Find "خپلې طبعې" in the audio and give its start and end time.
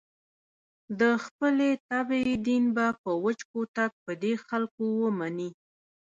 1.23-2.33